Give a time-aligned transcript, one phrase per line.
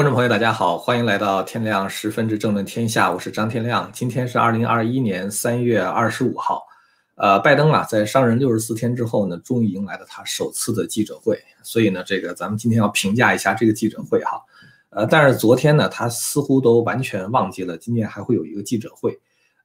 [0.00, 3.86] 观众朋友，大家好，欢迎来到天亮十分之政论天下，我是张天亮。
[3.92, 6.62] 今天是二零二一年三月二十五号，
[7.16, 11.38] 呃，拜登啊，在上任六十四天之后呢，终于迎来了他首次的记者会。
[11.62, 14.40] 所以呢，这个咱们今天要评价一下这个记者会哈。
[14.88, 19.14] 呃，但是昨天呢，他似乎都完全忘记了今天还会有一个记者会。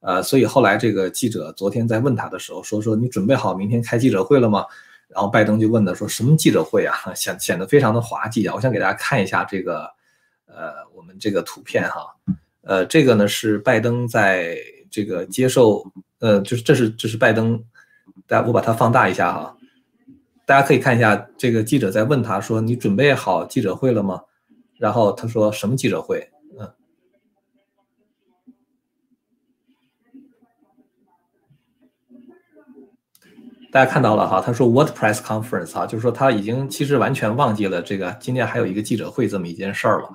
[0.01, 4.65] 呃，所以后来这个记者昨天在问他的时候说说你准备好明天开记者会了吗？
[5.07, 6.93] 然后拜登就问他说什么记者会啊？
[7.15, 8.53] 显显得非常的滑稽啊！
[8.53, 9.94] 我想给大家看一下这个。
[10.55, 12.15] 呃，我们这个图片哈，
[12.61, 14.57] 呃，这个呢是拜登在
[14.89, 15.85] 这个接受，
[16.19, 17.61] 呃，就是这是这是拜登，
[18.25, 19.57] 大家我把它放大一下哈，
[20.45, 24.21] 大家可以看一下这个记者在问他说：“你准备好记者会了吗？”
[24.79, 26.71] 然后他说：“什么记者会？”嗯，
[33.71, 40.09] 大家看到了哈，他说 “What press conference” 哈，就是说他已经其实完全忘记了这个今天还有一个记者会这么一件事儿了。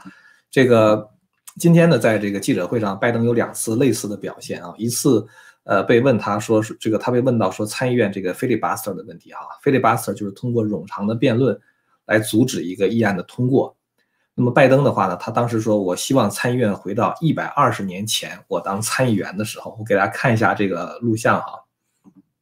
[0.51, 1.09] 这个
[1.59, 4.75] 今天呢，在这个记者会上，拜登有两次类似的表现啊。
[4.77, 5.27] 一次，
[5.65, 11.59] 呃，被问他说是这个，他被问到说参议院这个 filibuster 的问题哈，filibuster 就是通过冗长的辩论
[12.07, 13.77] 来阻止一个议案的通过。
[14.35, 19.77] 那么拜登的话呢，他当时说，我希望参议院回到一百二十年前我当参议员的时候。
[19.79, 21.65] 我给大家看一下这个录像哈。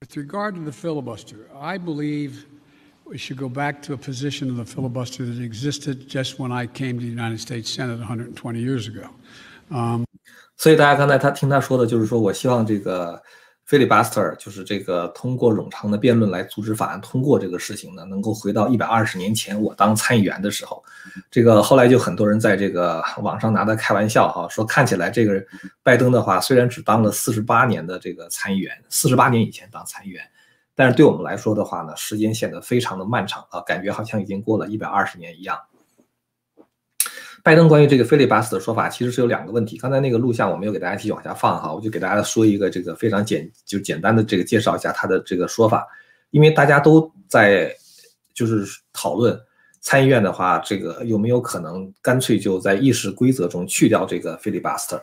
[0.00, 2.44] With regard to the filibuster, I believe.
[3.10, 6.66] We should go back to a position of the filibuster that existed just when I
[6.66, 9.08] came to the United States Senate 120 years ago.
[9.70, 10.04] Um,
[10.56, 13.22] 所以大家刚才他听他说的就是说，我希望这个
[13.66, 20.82] filibuster 就是这个通过冗长的辩论来阻止法案通过这个事情呢，能够回到一百二十年前我当参议员的时候。
[21.30, 25.42] 这个后来就很多人在这个网上拿他开玩笑哈，说看起来这个
[25.82, 30.22] 拜登的话虽然只当了四十八年的这个参议员，四十八年以前当参议员。
[30.78, 35.58] 但是对我们来说的话呢，时间显得非常的漫长啊，感觉好像已经过了一百二十年一样。
[37.42, 39.76] 拜登关于这个菲利巴斯的说法，其实是有两个问题。
[39.76, 45.84] 刚才那个录像我没有给大家继续往下放哈，我就给大家说一个这个非常简就简单的这个介绍一下他的这个说法，
[46.30, 47.74] 因为大家都在
[48.32, 49.36] 就是讨论
[49.80, 55.02] 参议院的话，这个有没有可能干脆就在议事规则中去掉这个菲利巴斯特？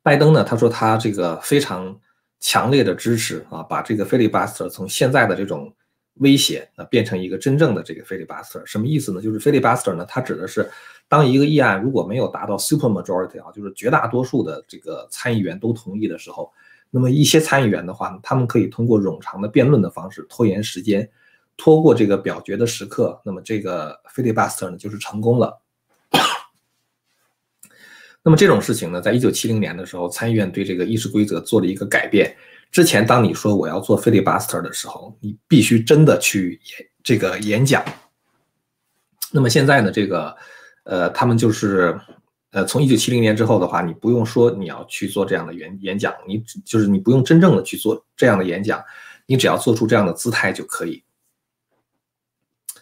[0.00, 1.98] 拜登呢，他说他这个非常。
[2.40, 5.74] 强烈的支持啊，把这个 filibuster 从现在的这种
[6.14, 9.20] 威胁啊，变成一个真正的这个 filibuster，什么意思呢？
[9.20, 10.68] 就是 filibuster 呢，它指的是
[11.08, 16.52] 当一个议案如果没有达到 super majority 啊，就是绝大多数的这个参议员都同意的时候，
[16.90, 21.08] 那么一些参议员的话，他们可以通过冗长的辩论的方式拖延时间，
[21.56, 25.60] 拖过这个表决的时刻，那么这个 filibuster 呢就是成功了。
[28.26, 32.36] 那么这种事情呢，在一九七零年的时候，参议院对这个议事规则做了一个改变。
[32.72, 37.84] 之前，当你说我要做 filibuster 的时候，你必须真的去演这个演讲。
[39.30, 40.36] 那么现在呢，这个
[40.82, 41.96] 呃，他们就是
[42.50, 48.82] 呃，从一九七零年之后的话，你不用说你要去做这样的演演讲，你就是你不用真正的去做这样的演讲，
[49.26, 51.04] 你只要做出这样的姿态就可以。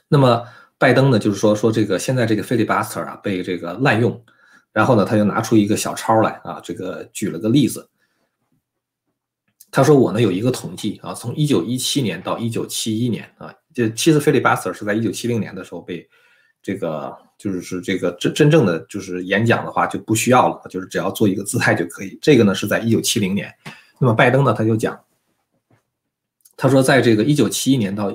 [0.09, 0.43] 那么
[0.79, 4.25] 拜登呢，就是说说这个现在这个 filibuster 啊，被这个滥用。
[4.75, 7.89] 然后呢，他就拿出一个小抄来啊，这个举了个例子。
[9.71, 16.09] 他说：“我呢有一个统计啊，从一九一七年到一九七一年啊，这其实菲利巴斯特是在一九七零年的时候被
[16.63, 22.19] 这个就是是这个真真正的就是演讲的话就不需要了，就是只要做一个姿态就可以。
[22.21, 23.53] 这个呢是在一九七零年。
[23.99, 25.01] 那么拜登呢他就讲，
[26.57, 28.07] 他说在这个一九七一年到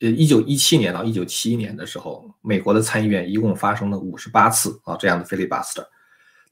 [0.00, 5.88] 呃一九一七年到一九七一年的时候，美国的参议院一共发生了五十八次啊这样的菲利巴斯特。”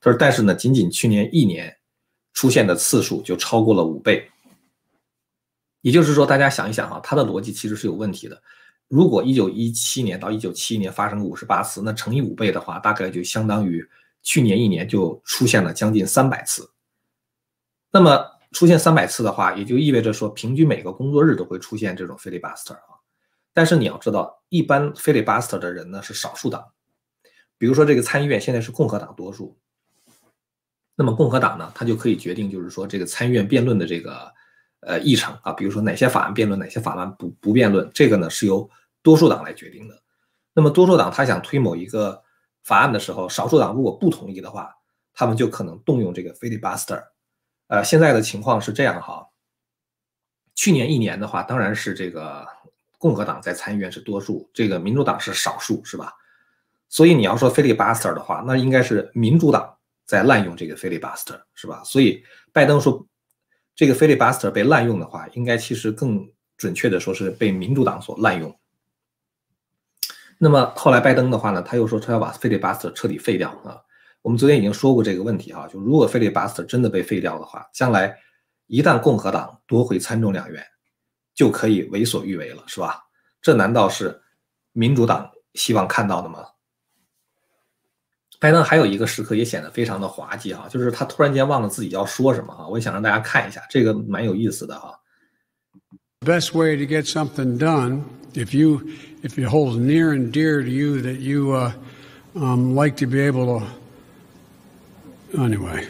[0.06, 1.77] 他说：“但是呢，仅仅去年一年
[2.33, 4.31] 出现的次数就超过了五倍。
[5.81, 8.41] 也就是说，大家想一想哈，他的逻辑其实是有问题的。
[8.87, 13.84] 如果一九一七年到一九七一年发生五十八次，那乘以五倍的话，大概就相当于
[14.22, 16.71] 去年一年就出现了将近三百次。
[17.91, 22.95] 那么出现三百次的话，也就意味着说，平均每个工作日都会出现这种 filibuster 啊。
[23.53, 26.65] 但是你要知道，一般 filibuster 的人呢是少数党，
[27.59, 29.59] 比如说这个参议院现在是共和党多数。”
[30.98, 34.33] 那么共和党呢，他就可以决定，就是说这个参议院辩论的这个
[34.81, 38.69] 呃议程啊，比如说哪些法案辩论，哪些法案不不辩论，这个呢是由
[39.03, 40.03] 多数党来决定的。
[40.54, 42.22] 那么多数党他想推某一个
[42.65, 44.75] 法案的时候，少数党如果不同意的话，
[45.13, 47.03] 他们就可能动用这个 filibuster。
[47.66, 49.27] 呃，现在的情况是这样哈，
[50.54, 52.47] 去年一年的话，当然是这个
[52.97, 56.15] 共和党在参议院是多数，这个民主党是少数，是吧？
[56.89, 59.76] 所以你要说 filibuster 的话，那应该是民主党。
[60.07, 61.83] 在滥用这个 filibuster 是吧？
[61.85, 63.07] 所以拜登说，
[63.75, 66.27] 这个 filibuster 被滥用的话，应该其实更
[66.57, 68.59] 准确的说是被民主党所滥用。
[70.39, 73.81] 那么后来拜登的话呢，他又说他要把费利巴斯特彻底废掉啊。
[74.23, 78.17] 我们昨天已经说过这个问题哈，就如果费利巴斯特真的被废掉的话，将来
[78.67, 80.65] 一旦共和党夺回参众两院，
[81.35, 83.03] 就可以为所欲为了，是吧？
[83.41, 84.21] 这难道是
[84.73, 86.45] 民主党希望看到的吗？
[88.40, 95.00] 拜登还有一个时刻也显得非常的滑稽哈，就是他突然间忘了自己要说什么哈，我也想让大家看一下，这个蛮有意思的哈。
[96.26, 98.02] Best way to get something done,
[98.34, 98.82] if you
[99.22, 101.72] if it holds near and dear to you that you uh,
[102.34, 103.66] um, like to be able to.
[105.40, 105.88] Anyway,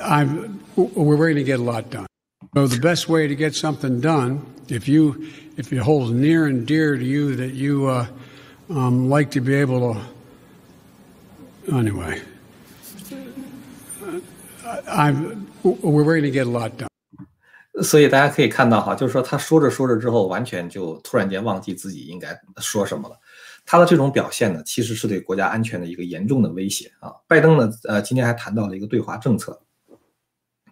[0.00, 2.06] I'm we're going to get a lot done.
[2.54, 6.66] So the best way to get something done, if you if it holds near and
[6.66, 7.86] dear to you that you.
[7.86, 8.06] Uh,
[8.69, 9.99] um, like to be able to.
[11.71, 12.21] Anyway,
[14.85, 16.89] I'm we're going to get a lot done.
[17.81, 23.17] 所以大家可以看到哈，就是说他说着说着之后，完全就突然间忘记自己应该说什么了。
[23.65, 27.13] 他的这种表现呢，其实是对国家安全的一个严重的威胁啊。
[27.27, 29.59] 拜登呢，呃，今天还谈到了一个对华政策。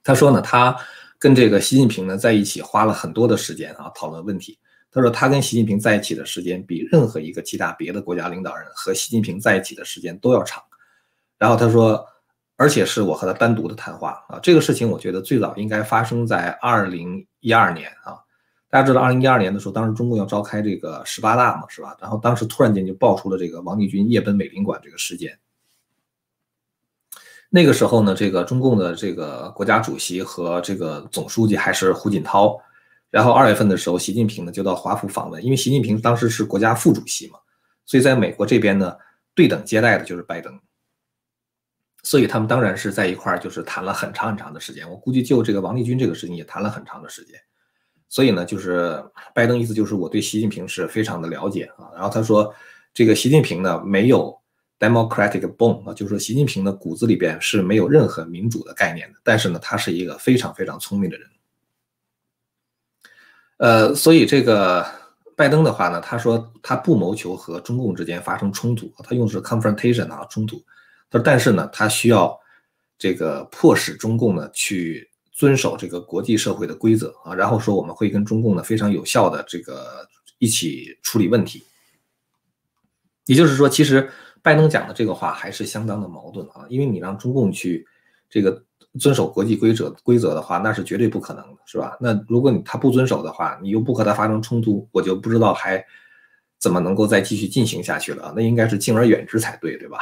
[0.04, 0.76] 他说呢，他
[1.18, 4.60] 跟这个习近平呢在一起花了很多的时间啊，讨论问题。
[4.94, 10.62] 他说，他跟习近平在一起的时间比任何一个其他别的国家领导人和习近平在一起的时间都要长。
[11.38, 12.06] 然后他说，
[12.58, 14.38] 而且是我和他单独的谈话啊。
[14.44, 18.20] 这个事情我觉得最早应该发生在二零一二年啊。
[18.70, 21.96] 大家知道，二零一二年的时候，当时中共要召开这个十八大嘛，是吧？
[22.02, 25.40] 然后当时突然间就爆出了这个王立军夜奔美领馆这个事件。
[27.50, 32.58] 那个时候呢，这个中共的这个国家主席和这个总书记还是胡锦涛。
[33.12, 37.38] 然后二月份的时候，习近平呢就到华府访问，因为习近平当时是国家副主席嘛，
[37.86, 38.96] 所以在美国这边呢，
[39.36, 40.58] 对等接待的就是拜登，
[42.04, 44.90] 所以他们当然是在一块儿，就是谈了很长很长的时间。
[44.90, 47.38] 我估计就这个王立军这个事情也谈了很长的时间，
[48.08, 49.04] 所以呢，就是
[49.36, 51.92] 拜登意思就是我对习近平是非常的了解啊。
[51.94, 52.56] 然后他说，
[52.94, 54.34] 这个习近平呢没有
[54.80, 61.28] democratic bone 啊，就是说习近平的骨子里边是没有任何民主的概念的，但是呢，他是一个非常非常聪明的人。
[63.62, 64.84] 呃，所以这个
[65.36, 70.58] 拜登的话呢，他说他不谋求和中共之间发生冲突，他用的是 confrontation 啊，冲突。
[71.12, 72.36] 他说，但是呢，他需要
[72.98, 80.08] 这个迫使中共呢去遵守这个国际社会的规则啊，然后说我们会跟中共呢非常有效的这个
[80.40, 81.64] 一起处理问题。
[83.28, 84.10] 也就是说，其实
[84.42, 87.86] 拜登讲的这个话还是相当的矛盾啊，因为你让中共去
[88.28, 88.64] 这个。
[89.00, 91.98] 遵守国际规则规则的话，那是绝对不可能的，是吧？
[92.02, 95.84] 那如果你他不遵守的话，你又不和他发生冲突，我就不知道还
[96.60, 98.34] 怎么能够再继续进行下去了。
[98.36, 99.98] 那应该是敬而远之才对，对吧？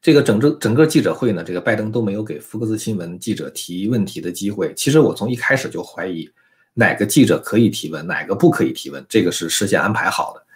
[0.00, 4.72] 这个整个整个记者会呢，这个拜登都没有给福克斯新闻记者提问题的机会。
[4.74, 6.30] 其实我从一开始就怀疑
[6.72, 10.46] 哪个记者可以提问，哪个不可以提问，这个是事先安排好的。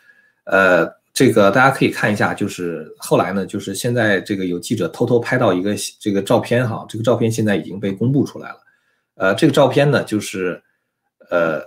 [0.57, 0.98] 呃。
[1.19, 8.61] 这个大家可以看一下，就是后来呢，就是现在这个有记者偷偷拍到一个这个照片哈，这个照片现在已经被公布出来了。
[9.17, 10.63] 呃，这个照片呢，就是
[11.29, 11.61] 呃，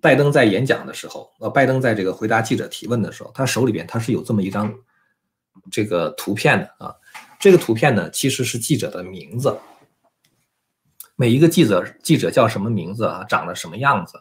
[0.00, 4.74] 拜登在演讲的时候，呃，拜登在这个回答记者提问的时候，他手里边他是有这么一张
[5.70, 6.92] 这个图片的啊。
[7.38, 9.56] 这个图片呢，其实是记者的名字，
[11.14, 14.20] 每一个记者记者叫什么名字啊，长得什么样子。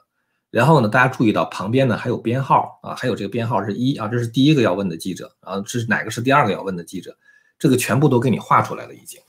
[0.55, 7.13] 然后呢，大家注意到旁边呢还有编号啊，还有这个编号是一啊，这是第一个要问的记者啊，这是哪个是第二个要问的记者，
[7.59, 9.19] 这个全部都给你画出来了已经。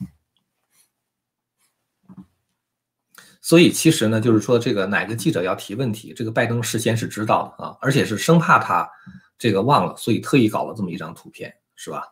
[3.41, 8.89] 所以其实呢，就是说这个哪个记者要提问题，这个拜登事先是知道的啊，而且是生怕他
[9.37, 12.03] 这个忘了，所以特意搞了这么一张图片，是吧？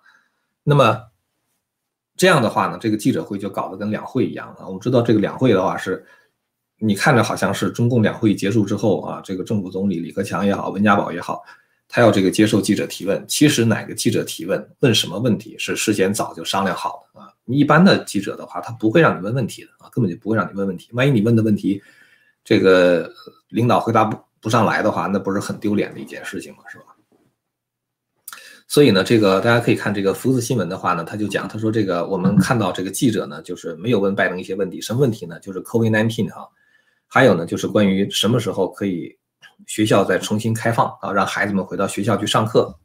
[0.62, 1.02] 那么
[2.18, 4.68] 这样的话呢，这个记者会就搞得跟两会一样啊。
[4.68, 6.06] 我们知道这个两会的话是。
[6.78, 11.42] 你看着好像是中共两会结束之后啊，这个政府总理李克强也好，温家宝也好，
[11.88, 13.24] 他要这个接受记者提问。
[13.28, 17.32] 其实哪个记者提问，问什么问题，是事先早就商量好的啊。
[17.46, 20.90] 一般的记者的话，他不会让你问问题的啊，根本就不会让你问问题。
[20.92, 21.82] 万一你问的问题，
[22.44, 23.10] 这个
[23.50, 26.60] 领导回答不不上来的话，那不是很丢脸的一件事情吗？
[26.68, 26.86] 是吧？
[28.68, 35.40] 所以呢，这个大家可以看这个福斯新闻的话呢，他就讲，他说这个我们看到这个记者呢，就是没有问拜登一些问题，什么问题呢？
[35.40, 36.50] 就是 COVID-19 哈。
[37.08, 39.18] 还有呢，就是关于什么时候可以
[39.66, 42.78] 学校再重新开放啊，让孩子们回到学校去上课。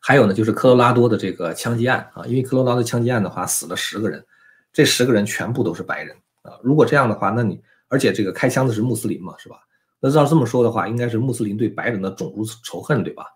[0.00, 4.24] 还有呢，就是科罗拉多的这个枪击案啊，因为科罗拉多枪击案的话死了十个人，
[4.72, 6.58] 这十个人全部都是白人啊。
[6.62, 9.56] 如果这样的话，那你而且这个开枪的是穆斯林嘛，是吧？
[10.00, 13.26] 那照这么说的话，应该是穆斯林对白人的种族仇恨，对吧？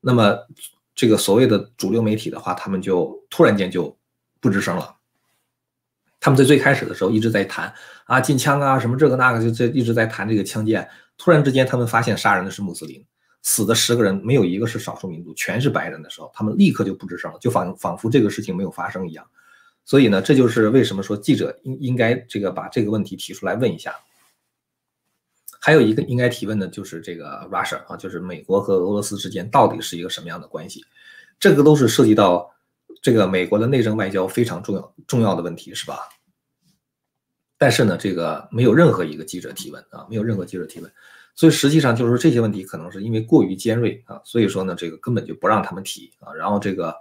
[0.00, 0.36] 那么
[0.92, 3.96] 这个所谓的主流媒体的话，他们就突然间就
[4.40, 4.96] 不吱声了。
[6.20, 7.72] 他们在最开始的时候一直在谈
[8.04, 10.88] 啊禁枪啊什么这个那个，就这一直在谈这个枪击案。
[11.16, 13.04] 突然之间他们发现杀人的是穆斯林，
[13.42, 19.26] 死的十个人没有一个是少数民族，全是白人的时候，他们立刻就不吱声了，就仿仿佛这个事情没有发生一样。
[19.84, 23.94] 所以呢，这就是为什么说记者应应该这个把这个问题提出来问一下。
[25.60, 30.84] 还有一个应该提问的就是这个 Russia 啊，就是美国和俄罗斯之间到底是一个什么样的关系？
[31.40, 32.48] 这个都是涉及到
[33.00, 36.00] 这个美国的内政外交非常重要重要的问题，是吧？
[37.56, 40.92] 但是呢，这个没有任何一个记者提问啊，没有任何记者提问，
[41.34, 46.32] 所以实际上就是说这些问题可能是因为过于尖锐啊，所以说呢，这个根本就不让他们提啊。
[46.32, 46.94] 然后这个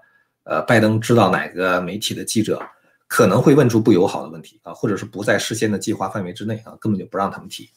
[0.43, 2.61] 呃，拜登知道哪个媒体的记者。
[3.09, 7.69] 可能会问出不友好的问题啊，或者是不在事先的计划范围之内啊，根本就不让他们提。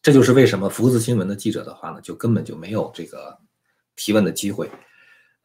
[0.00, 3.36] 这就是为什么福斯新闻的记者的话呢，就根本就没有这个
[3.94, 4.70] 提问的机会。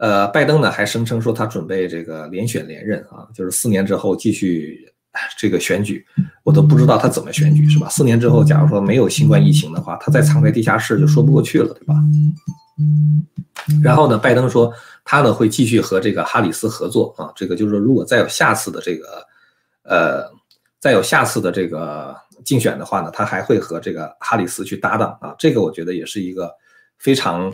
[0.01, 4.91] 呃，拜登呢还声称说他准备这个连选连任啊，就是四年之后继续
[5.37, 6.03] 这个选举。
[6.43, 7.87] 我都不知道他怎么选举是吧？
[7.87, 11.93] 四年之后，假如说没有新冠疫情的话，他再藏在地下室就说不过去了，对吧？
[13.83, 14.73] 然后呢，拜登说
[15.05, 19.23] 他呢会继续和这个哈里斯合作啊，这个就是说如果再有下次的这个，
[19.83, 20.23] 呃，
[20.79, 26.51] 再有下次的这个竞选的话呢，他还会和这个哈里斯去搭档啊，这个我觉得也是一个
[26.97, 27.53] 非常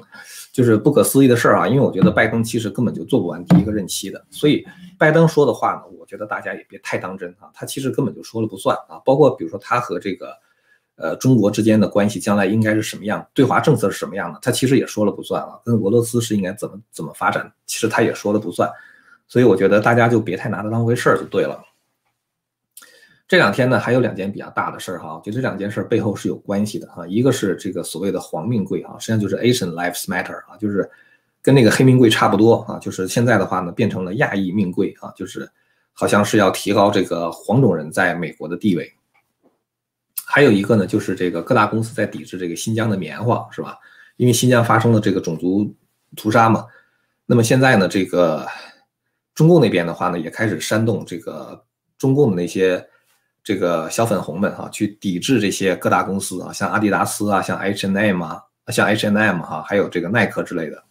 [0.58, 4.66] 就是不可思议的事儿啊，因为我觉得拜登其实根本就做不完第一个任期的，所以
[4.98, 10.36] 拜登说的话呢，我觉得大家也别太当真啊，他其实根本就说了不算啊，包括比如说他和这个。
[11.00, 13.24] 呃，中国之间的关系将来应该是什么样？
[13.32, 14.40] 对华政策是什么样的？
[14.42, 15.50] 他其实也说了不算啊。
[15.64, 17.54] 跟俄罗斯是应该怎么怎么发展？
[17.68, 18.68] 其实他也说了不算。
[19.28, 21.64] 所以我觉得大家就别太拿它当回事儿就对了。
[23.28, 27.06] 这两天呢，还有两件比较大的事儿哈，就这两件事背后是有关系的哈。
[27.06, 30.90] 一个是这个所谓的黄命贵啊，实际上就是 Asian Lives Matter 啊，就是
[31.42, 35.50] 跟那个黑命贵差不多啊，就是现在的话呢，变成了亚裔命贵啊，就是
[35.92, 38.90] 好像是要提高这个黄种人在美国的地位。
[40.26, 43.78] 还有一个呢，就是这个各大公司在抵制这个新疆的棉花，是吧？
[44.16, 45.76] 因为新疆发生了这个种族
[46.16, 46.66] 屠杀嘛。
[47.26, 48.48] 那么现在呢，这个
[49.36, 51.62] 中共那边的话呢，也开始煽动这个
[51.98, 52.86] 中共的那些
[53.48, 60.84] 这个小粉红们哈，去抵制这些各大公司啊，像阿迪达斯啊，像 H&M 啊，像 H&M 哈，还有这个耐克之类的。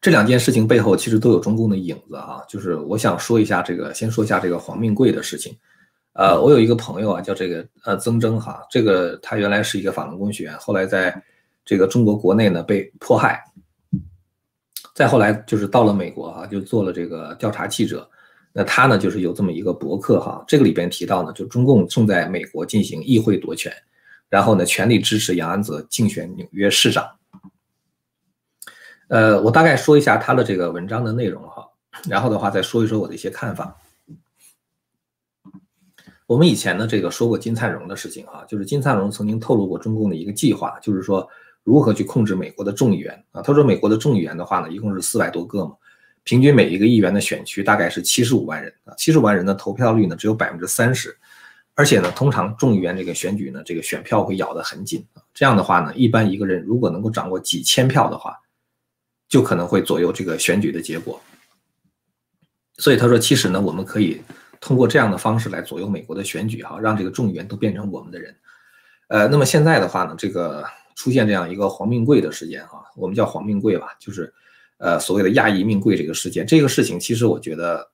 [0.00, 2.42] 这两件事情背后其实都有中共的影子啊。
[2.48, 5.56] 就是我想说一下这个，先说一下这个黄命贵的事情。
[6.14, 11.22] 呃，我有一个朋友啊，叫这个呃曾征哈，这个他原来是一个法轮功学员，后来在
[11.64, 13.40] 这个中国国内呢被迫害，
[14.96, 18.10] 再后来就是到了美国啊，就做了这个调查记者。
[18.52, 23.72] 那他呢就是有这么一个博客哈，这个里边提到呢，就中共正在美国进行议会夺权，
[24.28, 27.08] 然后呢全力支持杨安泽竞选纽约市长。
[29.08, 31.68] 呃，我大概说一下他的这个文章的内容哈，
[32.08, 33.76] 然后的话再说一说我的一些看法。
[36.26, 41.28] 我们以前呢，这个说过金灿荣的事情啊，就是金灿荣曾经透露过中共的一个计划，就是说
[41.64, 43.42] 如何去控制美国的众议员啊。
[43.42, 45.72] 他说美国的众议员的话呢，一共是四百多个嘛，
[46.24, 51.16] 平均每一个议员的选区大概是七十五万人啊，七十五万人的投票率呢只有百分之三十，
[51.74, 55.06] 而且呢，通常众议员这个选举呢，这个选票会咬得很紧。
[55.32, 58.36] 这样的话呢，一般一个人如果能够掌握几千票的话，
[59.28, 61.20] 就可能会左右这个选举的结果。
[62.78, 64.20] 所以他说，其实呢，我们可以。
[64.62, 68.36] 通过这样的方式来左右美国的选举，哈，让这个众议员都变成我们的人。
[69.08, 70.62] 呃，那么现在的话呢，这个
[70.94, 74.30] 出现这样一个黄命贵的事件，哈，我们叫黄命贵吧，就是
[74.80, 76.44] 呃所谓的亚裔命贵这个事件。
[76.46, 77.88] 这个事情其实我觉得，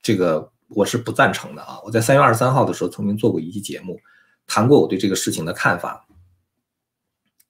[0.00, 1.78] 这个我是不赞成的啊。
[1.84, 3.98] 我在三月二十三号的时候曾经做过一期节目，
[4.46, 6.06] 谈过我对这个事情的看法。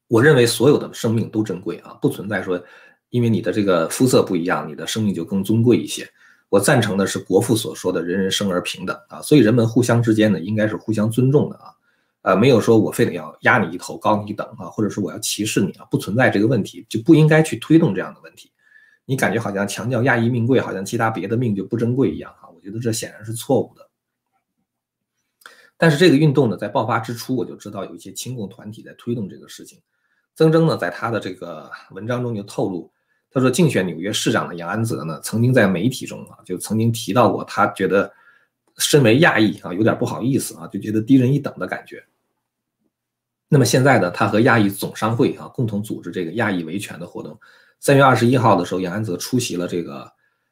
[0.09, 2.61] 我认为所有的生命都珍贵啊，不存在说
[3.11, 6.09] 因为你的这个肤色不一样，你的生命就更尊贵一些。
[6.49, 11.71] 我赞成的是国父所说的“人人生而平等”啊，所以人们互相之间呢，应该是互相尊重的啊，
[12.23, 18.51] 呃，没有说我非得要压你一头、高你一等啊，或者说我要歧视你啊，不存在这个问题，就不应该去推动这样的问题。
[19.05, 23.89] 你感觉好像强调亚裔命贵，好像其他别的命就不珍贵一样啊，我觉得这显然是错误的。
[25.77, 29.81] 但是这个运动呢，在爆发之初，我就知道有一些亲共团体在推动这个事情。
[30.35, 32.91] 曾铮呢，在他的这个文章中就透露。
[33.33, 38.13] 他说，竞选纽约市长的杨安泽呢，曾经在媒体中啊，就曾经提到过，他觉得
[38.77, 42.05] 身为亚裔啊，有点不好意思啊，就觉得低人一等的感觉。
[43.49, 47.39] 那么现在呢，他和亚裔总商会啊，共同组织这个亚裔维权的活动。
[47.81, 50.07] 三月二十一号的时候，杨安泽出席了这个，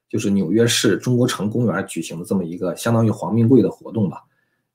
[0.08, 4.23] 就是纽约市中国城公园举行的这么一个相当于黄命贵的活动吧。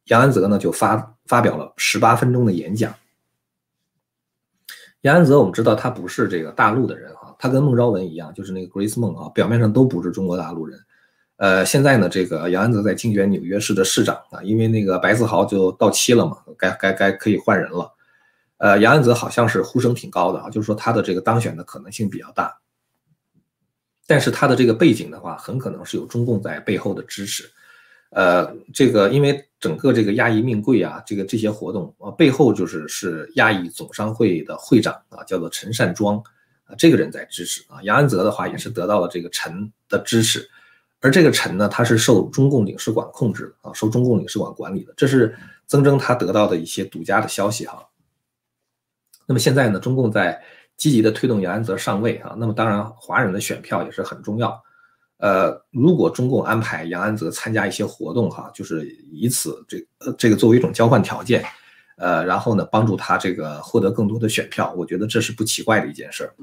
[0.05, 2.93] 杨安泽呢，就发发表了十八分钟的演讲。
[5.01, 10.79] 杨安泽，我们知道他不是这个大陆的人哈，他跟孟昭文一样，就是那个 Grace 孟啊，表面上都不是中国大陆人，
[11.37, 17.91] 呃，现在呢，这个杨安泽在竞选纽约市的市长啊，因为那个白思豪就到期了嘛，该该该可以换人了。
[18.63, 22.57] 呃，杨安泽好像是呼声挺高的啊，就是说他的这个当选的可能性比较大。
[24.07, 27.43] 但是他的这个背景的话，很可能是有中共在背后的支持。
[28.11, 36.17] 呃，这个因为整个这个亚裔命贵啊，这个这些活动啊，背后就是是亚裔总商会的会长啊，叫做陈善庄
[36.63, 37.83] 啊，这个人在支持啊。
[37.83, 40.49] 杨安泽的话也是得到了这个陈的支持。
[41.01, 45.35] 而这个陈呢，他是受中共领事馆控制的啊，受中共领事馆管理的，这是
[45.67, 47.85] 曾铮他得到的一些独家的消息哈。
[49.25, 50.41] 那么现在呢，中共在
[50.77, 54.61] 积极的推动杨安泽上位啊，那么当然华人的选票也是很重要。
[55.17, 61.45] 呃，如果中共安排杨安泽参加一些活动哈，就是以此这呃这个作为一种交换条件，
[61.97, 66.33] 呃，然后呢帮助他这个获得更多的选票，我觉得这是不奇怪的一件事儿。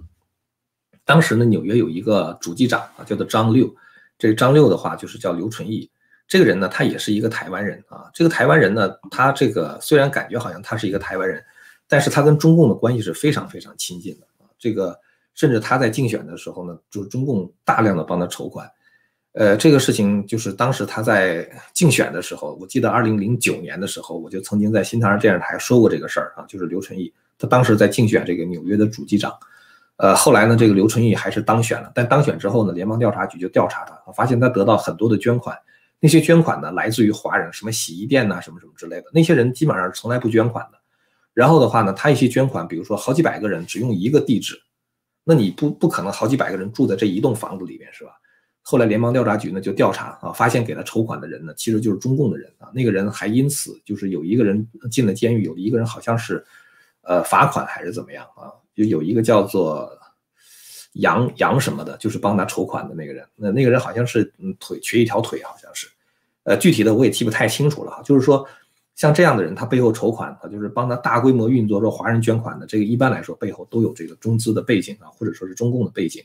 [1.04, 3.74] 当时呢，纽约有一个主机长啊，叫做张六。
[4.16, 5.90] 这个张六的话就是叫刘纯义，
[6.28, 8.10] 这个人呢，他也是一个台湾人啊。
[8.14, 11.42] 这个台湾人呢，他这个虽然感觉好像他是一个台湾人，
[11.90, 14.46] 但是他跟中共的关系是非常非常亲近的啊。
[14.60, 14.96] 这个
[15.34, 18.70] 甚至他在竞选的时候呢，就是中共大量的帮他筹款。
[19.32, 29.32] 呃，这个事情就是当时他在竞选的时候，我记得二零零九年的时候，我就曾经在新唐人电视台说过这个事儿啊，就是刘纯义，他当时在竞选这个纽约的主机长。
[29.96, 35.56] 呃，后来呢，这个刘春义还是当选了，但当选之后呢，联邦调查局就调查他，发现他得到很多的捐款，
[36.00, 40.79] 那些捐款呢来自于华人，什么洗衣店呐，什么什么之类的，那些人基本上从来不捐款的。
[41.34, 44.60] 然后的话呢，他一些捐款，比如说好几百个人只用一个地址，
[45.24, 48.12] 那你不不可能好几百个人住在这一栋房子里面是吧？
[48.62, 56.44] 后来联邦调查局呢就调查啊，发现给他筹款的人呢其实就是中共的人啊，那个人还因此就是有一个人进了监狱，有一个人好像是
[57.02, 58.52] 呃罚款还是怎么样啊？
[58.74, 59.90] 就有一个叫做
[60.94, 63.26] 杨杨什么的，就是帮他筹款的那个人。
[63.34, 65.88] 那那个人好像是嗯腿缺一条腿，好像是，
[66.44, 68.02] 呃具体的我也记不太清楚了哈。
[68.02, 68.46] 就是说
[69.00, 76.22] 像这样的人，他背后筹款啊，就是帮他大规模运作说华人捐款的，这个一般来说背后都有这个中资的背景啊，或者说是中共的背景。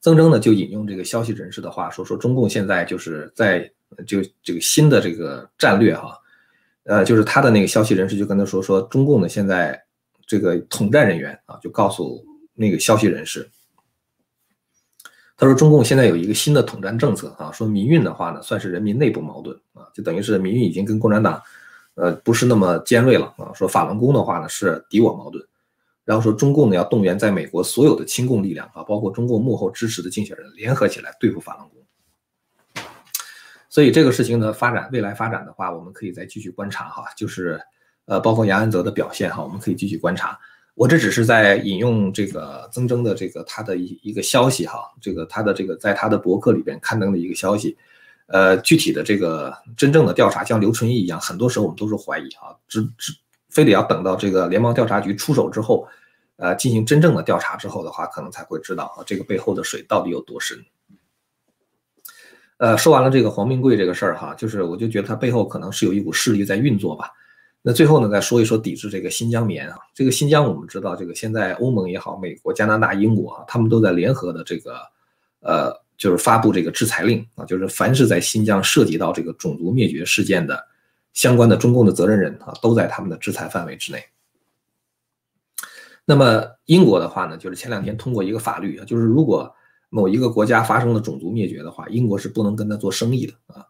[0.00, 3.70] 曾铮呢就引用这个消息人士的话说，说中共现在就是在
[4.06, 6.18] 就这个新的这个战略哈，
[6.84, 9.78] 呃就是他的那个消息人士就跟他说说中共呢现在。
[10.28, 12.20] 这个统战人员啊，就告诉
[12.52, 13.48] 那个消息人士，
[15.36, 21.42] 他说中共现在有一个新的统战政策啊，说民运的话呢，算是人民内部矛盾啊，就等于是民运已经跟共产党，
[21.94, 23.52] 呃，不是那么尖锐了啊。
[23.54, 25.44] 说法轮功的话呢是敌我矛盾，
[26.04, 32.84] 然后说中共呢要动员在美国所有的亲共力量啊，包括中共幕后支持的竞选人联合起来对付法轮功。
[33.68, 37.60] 所以这个事情的发展，未来发展的话，我们可以再继续观察哈，就是。
[38.08, 40.38] 呃，包括杨安泽的表现哈，我们可以继续观察。
[40.76, 47.76] 我这只是在引用这个曾铮的这个他的一一个消息哈，这个他的这个在他的博客里边刊登的一个消息。
[48.26, 53.12] 呃，具体的这个真正的调查，像刘春义一样，很多时候我们都是怀疑哈，只只
[53.48, 55.88] 非得要等到这个联邦调查局出手之后，
[56.34, 60.58] 呃，进行真正的调查之后的话，可能才会知道啊，这个背后的水到底有多深。
[62.58, 67.12] 呃，说完了这个黄明贵这个事儿哈，就是我就觉得他背后可能是有一股势力在运作吧。
[67.68, 69.76] 那最后呢，再说一说抵制这个新疆棉啊。
[69.92, 74.76] 这个新疆我们知道，这个现在欧盟也好，美国、加拿大、英国啊，他们都在联合的这个，
[75.40, 80.64] 呃，就是发布这个制裁令啊，就是凡是在新疆涉及到这个种族灭绝事件的
[81.12, 84.00] 相关的中共的责任人啊，都在他们的制裁范围之内。
[86.04, 89.52] 那么英国的话呢，就是前两天通过一个法律啊，就是如果
[89.88, 93.66] 某一个国家发生了种族灭绝的话，英国是不能跟他做生意的啊。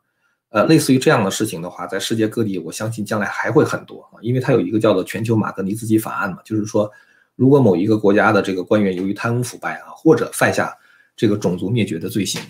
[0.56, 6.90] 呃，类似于这样的事情的话，在世界各地，我相信将来还会很多啊，因为它有一个叫做全球马格尼茨基法案嘛，就是说，
[7.34, 10.74] 如果某一个国家的这个官员由于贪污腐败啊，或者犯下
[11.14, 12.40] 这个种族灭绝的罪行，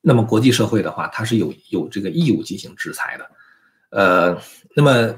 [0.00, 3.30] 那么国际社会的话，它是有有这个义务进行制裁的。
[3.90, 4.40] 呃，
[4.74, 5.14] 那么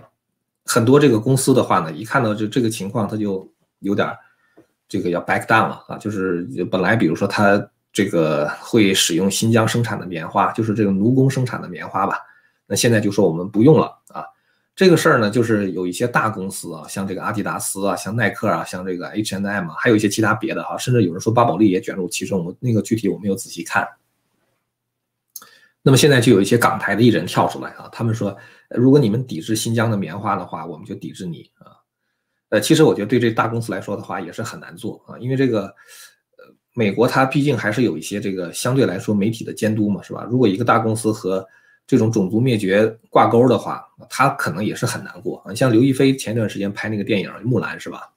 [0.64, 4.09] 很多这个公司的话呢，一看到这这个情况，他就有点
[4.88, 7.64] 这个要 back down 了啊，就是本来比如说他。
[7.92, 12.18] 这个会使用新疆生产的棉花，就是这个奴工生产的棉花吧？
[12.66, 14.24] 那现在就说我们不用了啊。
[14.76, 22.44] 这个事儿呢，就是有一些大公司啊，像这个阿迪达斯啊，像耐克啊，像这个 H&M 啊，还有一些其他别的哈，甚至有人说巴宝莉也卷入其中。
[22.44, 23.87] 我那个具体我没有仔细看。
[25.83, 28.35] 那么现在就有一些港台的艺人跳出来啊，他们说，
[28.70, 31.76] 如果你们抵制新疆的棉花的话，我们就抵制你啊。
[32.50, 35.74] 呃，其实我觉得对这大公司来说的话，也是很难做啊，因为这个。
[36.74, 40.26] 美国它毕竟还是有一些这个相对来说媒体的监督嘛，是吧？
[40.30, 41.46] 如果一个大公司和
[41.87, 45.52] 这种种族灭绝挂钩的话，他可能也是很难过啊。
[45.52, 48.12] 像刘亦菲前段时间拍那个电影《木兰》，是吧？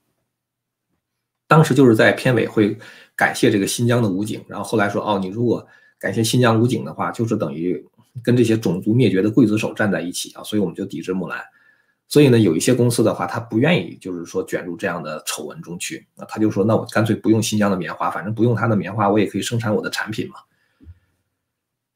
[1.47, 2.77] 当时就是在片尾会
[3.15, 5.65] 感谢这个新疆的武警，然后后来说哦，你如果
[5.99, 7.83] 感谢新疆武警的话，就是等于
[8.23, 11.43] 跟这些种族灭绝的刽子手站在一起啊，所以我们就抵制木兰。
[12.07, 20.35] 所以呢，有一些公司的话，他不愿意就是说卷入这样的丑闻中去，那他就说，那我干脆不用新疆的棉花，反正不用他的棉花，我也可以生产我的产品嘛。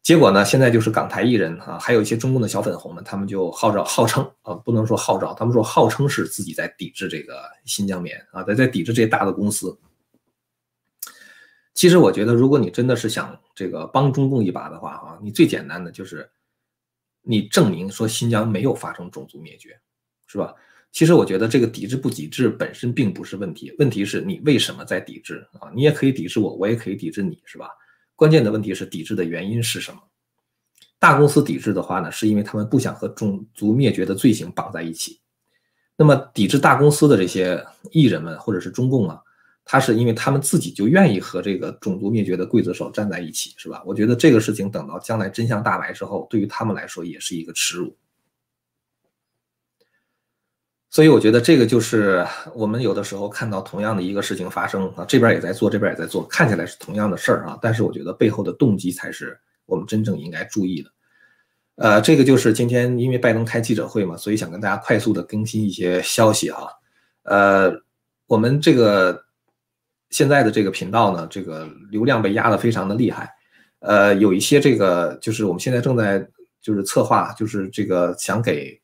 [0.02, 9.78] 结果呢，现在就是港台艺人啊，还有一些中共的小粉红们，他们就号召、号称啊，不能说号召，他们说号称是自己在抵制这个新疆棉啊，在在抵制这些大的公司。
[11.74, 16.28] 其实我觉得，如果你真的是想这个帮中共一把的话啊，你最简单的就是
[17.22, 19.78] 你证明说新疆没有发生种族灭绝，
[20.28, 20.54] 是吧？
[20.92, 25.72] 其实我觉得这个抵制不抵制本身并不是问题，问题是你为什么在抵制啊？
[25.76, 27.70] 你也可以抵制我，我也可以抵制你，是吧？
[28.16, 30.00] 关键的问题是抵制的原因是什么？
[30.98, 35.20] 大公司抵制的话呢，是因为他们不想和种族灭绝的罪行绑在一起。
[35.96, 39.22] 那么抵制大公司的这些艺人们或者是中共啊？
[39.66, 43.84] 他是因为他们自己就愿意和这个种族灭绝的刽子手站在一起，是吧？
[43.86, 47.96] 我觉得这个事情等到将来真相大白之后，对于他们来说也是一个耻辱。
[50.90, 60.90] 所以我觉得这个就是我们有的时候看到同样的一个事情发生啊，这边也在做，这边也在做，看起来是同样的事儿啊，但是我觉得背后的动机才是我们真正应该注意的。
[61.76, 66.70] 呃，这个就是今天因为拜登开记者会嘛，所以想跟大家快速的更新一些消息哈。
[67.24, 67.72] 呃，
[68.28, 69.26] 我们这个。
[70.10, 73.30] 现在的这个频道呢，这个流量被压得非常的厉害，
[73.80, 76.26] 呃，有一些这个就是我们现在正在
[76.62, 78.80] 就是策划，就是这个想给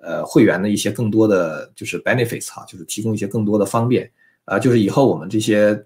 [0.00, 4.10] 呃会员的一些更多的就是 benefits 哈，就是提供一些更多的方便，
[4.44, 5.78] 啊，就是以后我们这些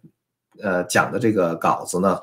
[0.63, 2.19] 呃讲的这个稿子呢，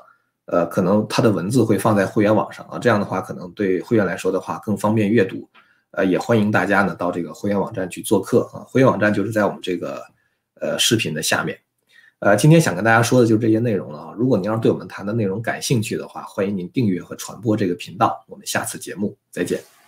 [0.46, 5.48] 呃，可能它的文字会放在会员网上啊，这样的话可能对会员来说的话更方便阅读，
[5.92, 10.02] 呃，也欢迎大家呢到这个会员网站去做客啊，会员网站就是在我们这个
[10.60, 11.58] 呃视频的下面。
[12.20, 14.14] 呃，今天想跟大家说的就是这些内容了啊。
[14.16, 18.24] 如果您要是对我们谈的内容感兴趣的话，欢迎您订阅和传播这个频道。
[18.28, 19.81] 我们下次节目再见。